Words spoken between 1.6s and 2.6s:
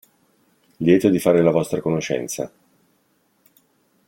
conoscenza.